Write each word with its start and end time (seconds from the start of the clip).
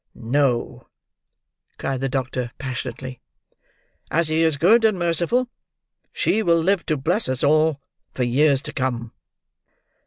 "No!" 0.15 0.87
cried 1.77 2.01
the 2.01 2.09
doctor, 2.09 2.49
passionately. 2.57 3.21
"As 4.09 4.29
He 4.29 4.41
is 4.41 4.57
good 4.57 4.83
and 4.83 4.97
merciful, 4.97 5.47
she 6.11 6.41
will 6.41 6.57
live 6.57 6.83
to 6.87 6.97
bless 6.97 7.29
us 7.29 7.43
all, 7.43 7.79
for 8.11 8.23
years 8.23 8.63
to 8.63 8.73
come." 8.73 9.13